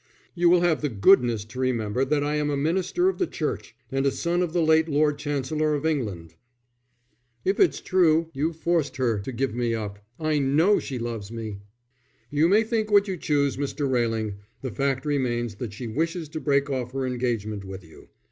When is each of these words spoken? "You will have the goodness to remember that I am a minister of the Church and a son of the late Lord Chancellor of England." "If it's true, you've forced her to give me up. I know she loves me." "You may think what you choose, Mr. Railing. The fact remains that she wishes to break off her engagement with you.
"You 0.33 0.49
will 0.49 0.61
have 0.61 0.81
the 0.81 0.89
goodness 0.89 1.45
to 1.45 1.59
remember 1.59 2.03
that 2.03 2.23
I 2.23 2.35
am 2.37 2.49
a 2.49 2.57
minister 2.57 3.07
of 3.07 3.19
the 3.19 3.27
Church 3.27 3.75
and 3.91 4.03
a 4.03 4.09
son 4.09 4.41
of 4.41 4.51
the 4.51 4.63
late 4.63 4.89
Lord 4.89 5.19
Chancellor 5.19 5.75
of 5.75 5.85
England." 5.85 6.33
"If 7.45 7.59
it's 7.59 7.79
true, 7.81 8.31
you've 8.33 8.55
forced 8.55 8.97
her 8.97 9.19
to 9.19 9.31
give 9.31 9.53
me 9.53 9.75
up. 9.75 9.99
I 10.19 10.39
know 10.39 10.79
she 10.79 10.97
loves 10.97 11.31
me." 11.31 11.59
"You 12.31 12.47
may 12.47 12.63
think 12.63 12.89
what 12.89 13.07
you 13.07 13.15
choose, 13.15 13.57
Mr. 13.57 13.87
Railing. 13.87 14.37
The 14.63 14.71
fact 14.71 15.05
remains 15.05 15.53
that 15.57 15.71
she 15.71 15.85
wishes 15.87 16.29
to 16.29 16.39
break 16.39 16.67
off 16.67 16.93
her 16.93 17.05
engagement 17.05 17.63
with 17.63 17.83
you. 17.83 18.09